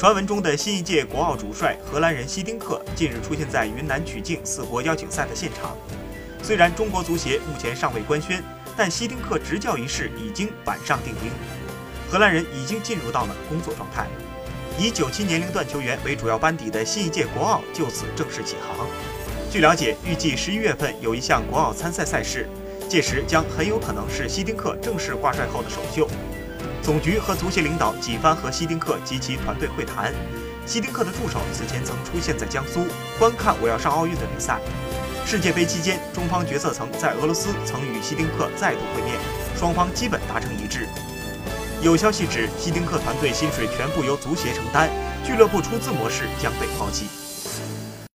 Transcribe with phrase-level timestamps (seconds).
[0.00, 5.76] 传闻中的新一届国奥主帅荷兰人希丁克近日出现在云南曲靖四国邀请赛的现场。
[6.42, 8.42] 虽然中国足协目前尚未官宣，
[8.74, 11.30] 但希丁克执教一事已经板上钉钉。
[12.10, 14.06] 荷兰人已经进入到了工作状态，
[14.78, 18.86] 以九七年龄段球员为主要班底的新一届国奥就此正式起航。
[19.50, 22.48] 据了解，预计十一月份有一项国奥参赛赛事，
[22.88, 26.08] 届时将很有可能是希丁克正式挂帅后的首秀。
[26.82, 30.12] 总局和足协领导几番和希丁克及其团队会谈。
[30.66, 32.86] 希丁克的助手此前曾出现在江苏
[33.18, 34.58] 观看我要上奥运的比赛。
[35.26, 39.16] 世界杯期间，中方决策层在俄罗斯曾与希丁克再度会面，
[39.56, 40.88] 双方基本达成一致。
[41.82, 44.90] 有消息指，希丁克团队薪水全部由足协承担，
[45.24, 47.06] 俱乐部出资模式将被抛弃。